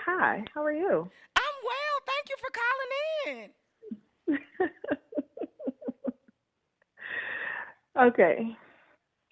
[0.07, 1.11] Hi, how are you?
[1.37, 1.97] I'm well.
[2.07, 2.93] Thank you for calling
[3.27, 4.69] in.
[8.09, 8.57] okay.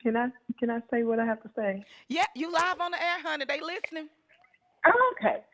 [0.02, 1.84] Can I can I say what I have to say?
[2.08, 3.44] Yeah, you live on the air, honey.
[3.46, 4.08] They listening.
[4.84, 5.44] Okay.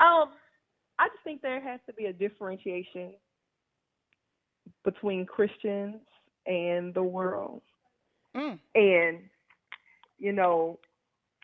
[0.00, 0.30] Um,
[0.98, 3.12] I just think there has to be a differentiation
[4.84, 5.96] between Christians
[6.46, 7.62] and the world.
[8.36, 8.58] Mm.
[8.74, 9.18] And
[10.18, 10.78] you know,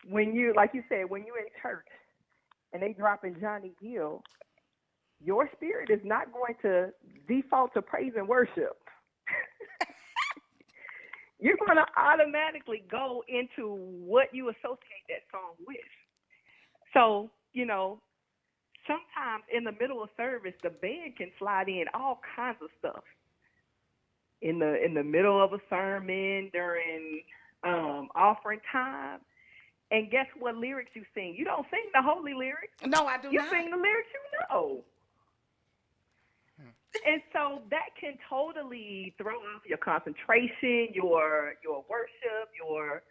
[0.07, 1.87] when you like you said, when you're in church
[2.71, 4.23] and they dropping Johnny Gill,
[5.23, 6.89] your spirit is not going to
[7.27, 8.77] default to praise and worship.
[11.39, 15.77] You're going to automatically go into what you associate that song with.
[16.93, 18.01] So, you know,
[18.87, 23.03] sometimes in the middle of service, the band can slide in all kinds of stuff.
[24.41, 27.21] In the in the middle of a sermon, during
[27.63, 29.19] um, offering time,
[29.91, 31.33] and guess what lyrics you sing?
[31.37, 32.73] You don't sing the holy lyrics.
[32.85, 33.45] No, I do You not.
[33.45, 34.83] You sing the lyrics you know.
[37.07, 43.01] And so that can totally throw off your concentration, your your worship, your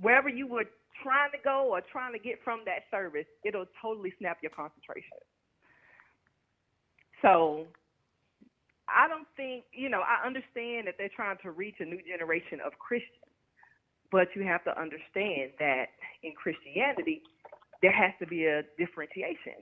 [0.00, 0.64] wherever you were
[1.02, 5.18] trying to go or trying to get from that service, it'll totally snap your concentration.
[7.22, 7.66] So
[8.88, 12.60] I don't think, you know, I understand that they're trying to reach a new generation
[12.64, 13.26] of Christians,
[14.10, 15.86] but you have to understand that
[16.22, 17.22] in Christianity,
[17.82, 19.60] there has to be a differentiation.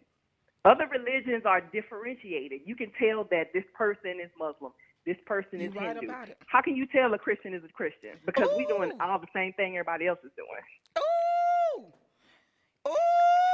[0.65, 2.63] Other religions are differentiated.
[2.65, 4.73] You can tell that this person is Muslim,
[5.07, 6.13] this person You is right Hindu.
[6.47, 8.19] How can you tell a Christian is a Christian?
[8.27, 11.06] Because we're doing all the same thing everybody else is doing.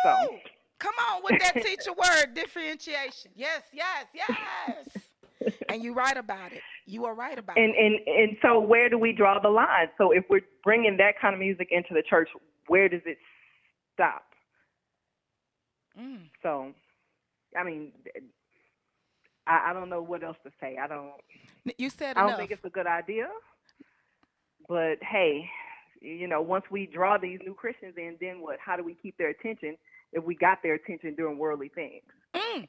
[0.02, 0.38] So-
[0.78, 3.30] Come on with that teacher word, differentiation.
[3.36, 5.52] Yes, yes, yes.
[5.68, 6.60] and you right about it.
[6.86, 7.78] You are right about And it.
[7.78, 9.90] and and so where do we draw the line?
[9.96, 12.28] So if we're bringing that kind of music into the church,
[12.66, 13.16] where does it
[13.94, 14.24] stop?
[15.96, 16.22] Mm.
[16.42, 16.72] So,
[17.56, 17.92] I mean,
[19.46, 20.78] I, I don't know what else to say.
[20.82, 21.12] I don't.
[21.78, 22.38] You said I don't enough.
[22.40, 23.28] think it's a good idea.
[24.68, 25.48] But hey,
[26.00, 28.56] you know, once we draw these new Christians in, then what?
[28.58, 29.76] How do we keep their attention
[30.12, 32.02] if we got their attention doing worldly things?
[32.34, 32.68] Mm.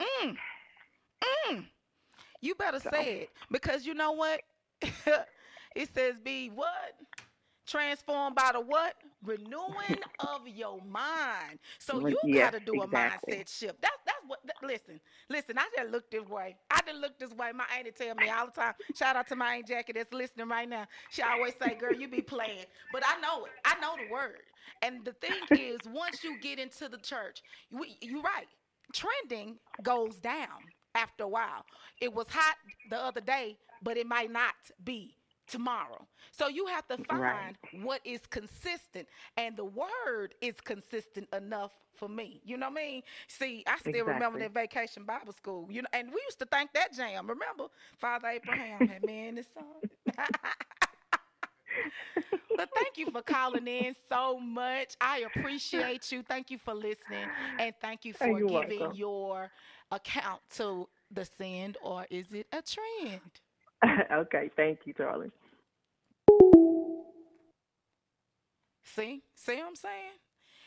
[0.00, 0.36] Mm.
[1.50, 1.66] Mm.
[2.40, 4.42] You better So- say it because you know what?
[4.82, 6.94] it says be what?
[7.66, 8.94] Transformed by the what?
[9.24, 11.58] Renewing of your mind.
[11.78, 13.36] So you yes, got to do a exactly.
[13.36, 13.80] mindset shift.
[13.80, 14.40] That's that's what.
[14.42, 15.58] th- listen, listen.
[15.58, 16.56] I just look this way.
[16.70, 17.50] I didn't look this way.
[17.54, 18.74] My auntie tell me all the time.
[18.94, 20.86] Shout out to my aunt Jackie that's listening right now.
[21.10, 23.52] She always say, "Girl, you be playing," but I know it.
[23.64, 24.40] I know the word.
[24.82, 28.46] And the thing is, once you get into the church, you, you're right.
[28.92, 31.64] Trending goes down after a while.
[32.00, 32.56] It was hot
[32.90, 34.54] the other day, but it might not
[34.84, 35.16] be
[35.52, 36.06] tomorrow.
[36.32, 37.56] So you have to find Right.
[37.84, 42.40] what is consistent, and the word is consistent enough for me.
[42.44, 43.02] You know what I mean?
[43.28, 45.68] See, I still remember that vacation Bible school.
[45.70, 47.28] You know, and we used to think that jam.
[47.28, 47.66] Remember,
[47.98, 50.16] Father Abraham had me in his son.
[52.56, 54.96] But thank you for calling in so much.
[55.00, 56.22] I appreciate you.
[56.22, 57.30] Thank you for listening.
[57.58, 58.96] And thank you oh, for you're giving welcome.
[58.96, 59.50] your
[59.90, 63.40] account to the send or is it a trend?
[64.12, 65.30] okay, thank you, Charlie.
[68.94, 69.22] See?
[69.34, 70.12] See what I'm saying?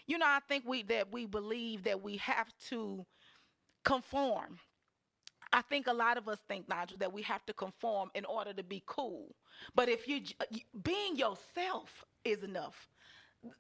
[0.08, 3.06] You know, I think we that we believe that we have to
[3.86, 4.60] conform.
[5.54, 8.54] I think a lot of us think, Nigel, that we have to conform in order
[8.54, 9.36] to be cool.
[9.76, 10.22] But if you
[10.52, 12.90] you- being yourself is enough.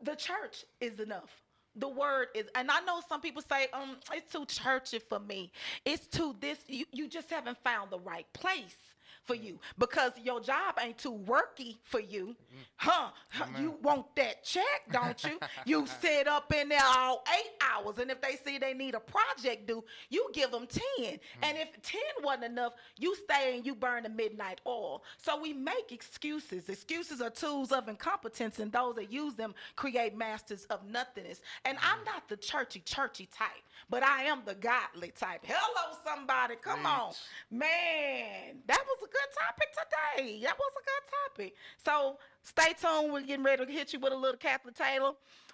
[0.01, 1.43] The church is enough.
[1.75, 5.51] The word is, and I know some people say, um, it's too churchy for me.
[5.85, 6.59] It's too this.
[6.67, 8.94] You, you just haven't found the right place
[9.25, 12.35] for you because your job ain't too worky for you,
[12.77, 13.09] huh?
[13.31, 15.39] Huh, You want that check, don't you?
[15.65, 18.99] you sit up in there all eight hours, and if they see they need a
[18.99, 20.81] project due, you give them 10.
[20.97, 21.43] Mm-hmm.
[21.43, 25.03] And if 10 wasn't enough, you stay and you burn the midnight oil.
[25.17, 26.69] So we make excuses.
[26.69, 31.41] Excuses are tools of incompetence, and those that use them create masters of nothingness.
[31.65, 32.05] And I'm mm-hmm.
[32.05, 33.49] not the churchy, churchy type,
[33.89, 35.41] but I am the godly type.
[35.43, 36.55] Hello, somebody.
[36.61, 37.13] Come on.
[37.51, 40.41] Man, that was a good topic today.
[40.43, 41.55] That was a good topic.
[41.83, 43.13] So stay tuned.
[43.13, 45.11] We're getting ready to hit you with a little Catholic Taylor,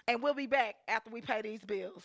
[0.07, 2.03] and we'll be back after we pay these bills.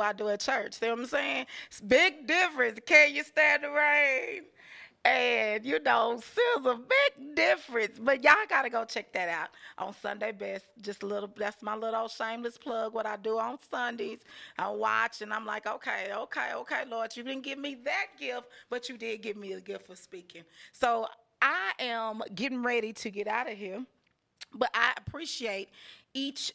[0.00, 0.74] I do at church.
[0.74, 1.46] See what I'm saying?
[1.68, 2.78] It's big difference.
[2.86, 4.42] Can you stand the rain?
[5.04, 7.96] And you know, there's a big difference.
[8.00, 10.66] But y'all gotta go check that out on Sunday Best.
[10.80, 12.92] Just a little that's my little shameless plug.
[12.92, 14.20] What I do on Sundays.
[14.58, 18.48] I watch and I'm like, okay, okay, okay, Lord, you didn't give me that gift,
[18.68, 20.42] but you did give me a gift for speaking.
[20.72, 21.06] So
[21.40, 23.84] I am getting ready to get out of here.
[24.52, 25.68] But I appreciate
[26.14, 26.52] each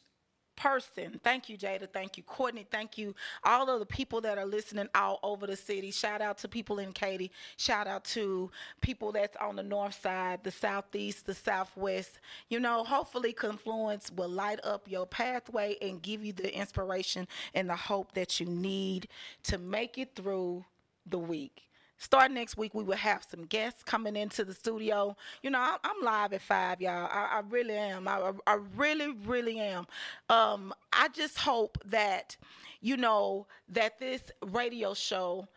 [0.62, 1.20] person.
[1.24, 1.90] Thank you, Jada.
[1.92, 2.68] Thank you, Courtney.
[2.70, 5.90] Thank you, all of the people that are listening all over the city.
[5.92, 7.32] Shout out to people in Katy.
[7.58, 12.20] Shout out to people that's on the north side, the southeast, the southwest.
[12.50, 17.68] You know, hopefully, Confluence will light up your pathway and give you the inspiration and
[17.70, 19.08] the hope that you need
[19.44, 20.64] to make it through
[21.10, 21.71] the week.
[22.02, 25.16] Starting next week, we will have some guests coming into the studio.
[25.44, 27.08] You know, I- I'm live at five, y'all.
[27.12, 28.08] I, I really am.
[28.08, 29.86] I, I- I really, really am.
[30.28, 32.36] Um, I just hope that,
[32.82, 35.48] you know, that this radio show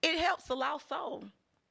[0.00, 1.24] it helps a lost soul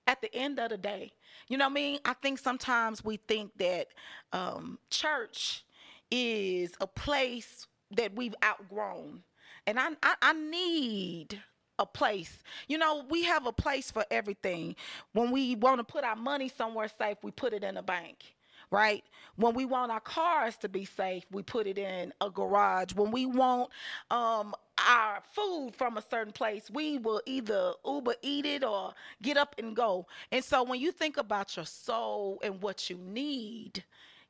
[0.05, 1.11] at the end of the day.
[1.47, 1.99] You know what I mean?
[2.05, 3.87] I think sometimes we think that
[4.31, 5.65] um, church
[6.11, 9.23] is a place that we've outgrown.
[9.65, 11.41] And I, I, I need
[11.79, 12.43] a place.
[12.67, 14.75] You know, we have a place for everything.
[15.13, 18.33] When we want to put our money somewhere safe, we put it in a bank
[18.73, 19.03] right?
[19.35, 22.93] When we want our cars to be safe, we put it in a garage.
[22.95, 23.69] When we want
[24.09, 29.37] um, our food from a certain place, we will either Uber eat it or get
[29.37, 30.07] up and go.
[30.31, 33.83] And so when you think about your soul and what you need,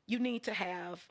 [0.06, 1.06] you need to have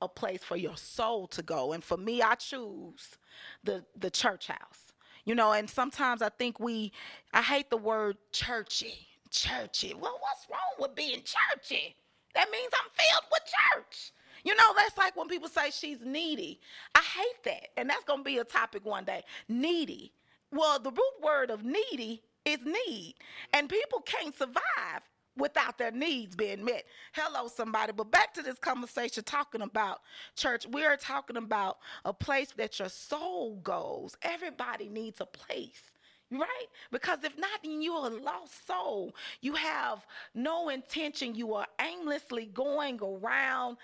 [0.00, 1.72] a place for your soul to go.
[1.72, 3.18] And for me, I choose
[3.64, 4.87] the the church house.
[5.28, 6.90] You know, and sometimes I think we
[7.34, 8.94] I hate the word churchy.
[9.30, 9.92] Churchy.
[9.92, 11.94] Well, what's wrong with being churchy?
[12.34, 14.12] That means I'm filled with church.
[14.42, 16.60] You know, that's like when people say she's needy.
[16.94, 17.68] I hate that.
[17.78, 19.22] And that's going to be a topic one day.
[19.50, 20.12] Needy.
[20.50, 23.16] Well, the root word of needy is need.
[23.52, 25.02] And people can't survive
[25.38, 26.84] without their needs being met.
[27.12, 27.92] Hello, somebody.
[27.92, 30.00] But back to this conversation talking about
[30.36, 30.66] church.
[30.70, 34.16] We are talking about a place that your soul goes.
[34.22, 35.82] Everybody needs a place.
[36.30, 36.66] Right?
[36.92, 39.14] Because if not, then you're a lost soul.
[39.40, 41.34] You have no intention.
[41.34, 43.78] You are aimlessly going around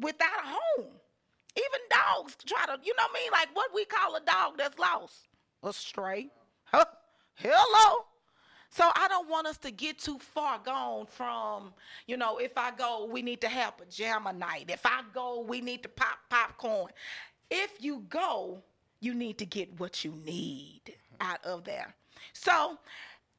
[0.00, 0.90] without a home.
[1.56, 3.30] Even dogs try to, you know what I mean?
[3.32, 5.28] Like what we call a dog that's lost?
[5.62, 6.28] A stray.
[6.64, 6.84] Huh?
[7.36, 8.04] Hello?
[8.76, 11.72] So I don't want us to get too far gone from,
[12.08, 14.64] you know, if I go, we need to have pajama night.
[14.66, 16.90] If I go, we need to pop popcorn.
[17.52, 18.58] If you go,
[18.98, 20.80] you need to get what you need
[21.20, 21.94] out of there.
[22.32, 22.76] So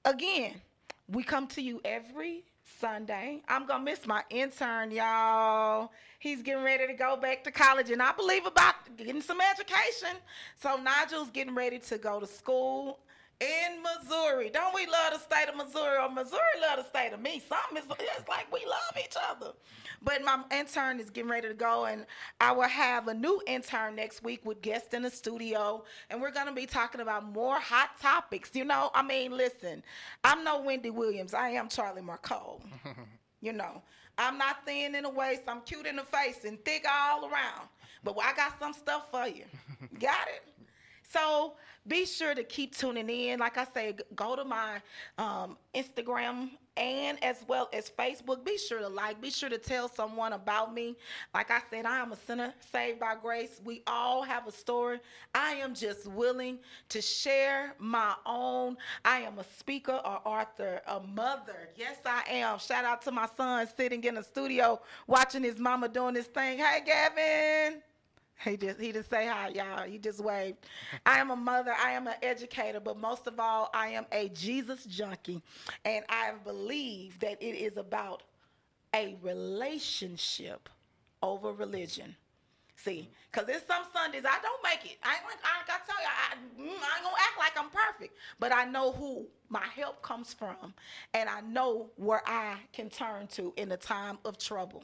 [0.06, 0.62] again,
[1.10, 2.46] we come to you every
[2.80, 3.42] Sunday.
[3.50, 5.92] I'm gonna miss my intern, y'all.
[6.20, 10.18] He's getting ready to go back to college, and I believe about getting some education.
[10.62, 13.00] So Nigel's getting ready to go to school
[13.40, 14.50] in Missouri.
[14.50, 15.98] Don't we love the state of Missouri?
[15.98, 17.42] Or Missouri love the state of me.
[17.48, 19.52] Something is it's like we love each other.
[20.02, 22.06] But my intern is getting ready to go, and
[22.40, 26.32] I will have a new intern next week with guests in the studio, and we're
[26.32, 28.52] gonna be talking about more hot topics.
[28.54, 29.84] You know, I mean, listen,
[30.24, 31.34] I'm no Wendy Williams.
[31.34, 32.62] I am Charlie Marcole.
[33.42, 33.84] You know,
[34.18, 35.44] I'm not thin in the waist.
[35.48, 37.70] I'm cute in the face and thick all around.
[38.04, 39.44] But I got some stuff for you.
[40.00, 40.55] got it?
[41.12, 41.54] So
[41.88, 43.40] be sure to keep tuning in.
[43.40, 44.82] Like I say, go to my
[45.18, 48.44] um, Instagram and as well as Facebook.
[48.44, 50.96] Be sure to like, be sure to tell someone about me.
[51.34, 53.62] Like I said, I am a sinner saved by grace.
[53.64, 55.00] We all have a story.
[55.34, 58.78] I am just willing to share my own.
[59.04, 61.70] I am a speaker or author, a mother.
[61.76, 62.60] Yes, I am.
[62.60, 66.58] Shout out to my son sitting in the studio watching his mama doing this thing.
[66.58, 67.82] Hey, Gavin.
[68.44, 69.88] He just he just say hi, y'all.
[69.88, 70.58] He just waved.
[71.06, 71.74] I am a mother.
[71.84, 75.42] I am an educator, but most of all, I am a Jesus junkie,
[75.84, 78.24] and I believe that it is about
[78.94, 80.70] a relationship
[81.24, 82.16] over religion.
[82.78, 84.98] See, because there's some Sundays I don't make it.
[85.02, 88.16] I ain't like I tell you, I, mm, I ain't gonna act like I'm perfect,
[88.40, 90.74] but I know who my help comes from,
[91.14, 94.84] and I know where I can turn to in a time of trouble.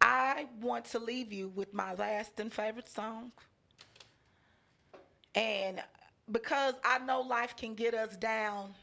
[0.00, 3.32] I want to leave you with my last and favorite song.
[5.34, 5.82] And
[6.30, 8.74] because I know life can get us down,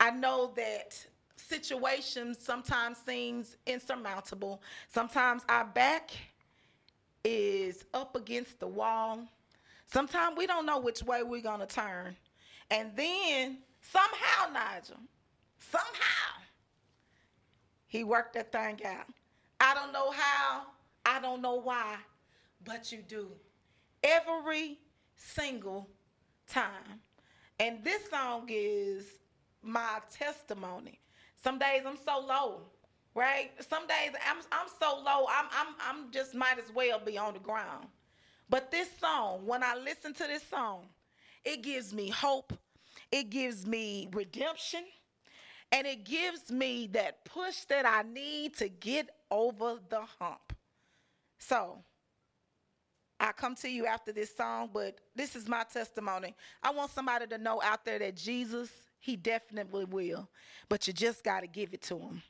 [0.00, 1.06] I know that
[1.36, 4.62] situations sometimes seems insurmountable.
[4.88, 6.10] Sometimes our back
[7.24, 9.20] is up against the wall.
[9.86, 12.16] Sometimes we don't know which way we're going to turn.
[12.70, 14.96] And then somehow, Nigel,
[15.58, 16.40] somehow,
[17.86, 19.06] He worked that thing out.
[19.62, 20.62] I don't know how,
[21.06, 21.94] I don't know why,
[22.64, 23.28] but you do.
[24.02, 24.80] Every
[25.14, 25.88] single
[26.48, 27.00] time.
[27.60, 29.06] And this song is
[29.62, 30.98] my testimony.
[31.44, 32.62] Some days I'm so low,
[33.14, 33.52] right?
[33.60, 37.34] Some days I'm I'm so low, I'm I'm I'm just might as well be on
[37.34, 37.86] the ground.
[38.50, 40.86] But this song, when I listen to this song,
[41.44, 42.52] it gives me hope.
[43.12, 44.82] It gives me redemption.
[45.70, 50.52] And it gives me that push that I need to get over the hump.
[51.38, 51.78] So
[53.18, 56.36] I come to you after this song, but this is my testimony.
[56.62, 58.70] I want somebody to know out there that Jesus,
[59.00, 60.28] he definitely will,
[60.68, 62.22] but you just got to give it to him.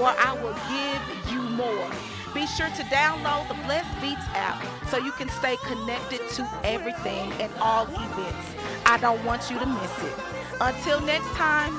[0.00, 1.90] Where I will give you more.
[2.32, 7.32] Be sure to download the Blessed Beats app so you can stay connected to everything
[7.34, 8.46] and all events.
[8.86, 10.14] I don't want you to miss it.
[10.60, 11.74] Until next time,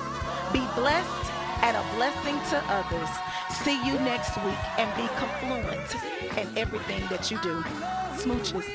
[0.53, 1.31] be blessed
[1.63, 3.09] and a blessing to others.
[3.63, 5.95] See you next week and be confluent
[6.37, 7.63] in everything that you do.
[8.21, 8.67] Smooches.